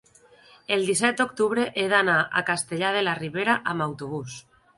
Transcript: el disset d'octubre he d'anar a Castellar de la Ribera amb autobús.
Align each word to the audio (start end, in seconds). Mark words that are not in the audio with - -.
el 0.77 0.85
disset 0.91 1.19
d'octubre 1.19 1.65
he 1.81 1.83
d'anar 1.91 2.15
a 2.41 2.43
Castellar 2.49 2.91
de 2.97 3.05
la 3.05 3.15
Ribera 3.21 3.61
amb 3.75 3.87
autobús. 3.89 4.41